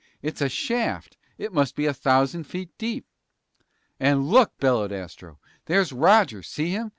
It's 0.23 0.41
a 0.41 0.49
shaft! 0.49 1.15
It 1.37 1.53
must 1.53 1.75
be 1.75 1.85
a 1.85 1.93
thousand 1.93 2.45
feet 2.45 2.71
deep!" 2.79 3.05
"And 3.99 4.25
look!" 4.25 4.51
bellowed 4.57 4.91
Astro. 4.91 5.39
"There's 5.65 5.93
Roger! 5.93 6.41
See 6.41 6.71
him? 6.71 6.89